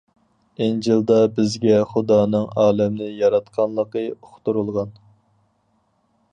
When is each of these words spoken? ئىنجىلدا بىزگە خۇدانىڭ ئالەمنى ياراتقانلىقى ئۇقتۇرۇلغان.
ئىنجىلدا 0.67 1.17
بىزگە 1.35 1.75
خۇدانىڭ 1.91 2.49
ئالەمنى 2.63 3.11
ياراتقانلىقى 3.19 4.05
ئۇقتۇرۇلغان. 4.17 4.97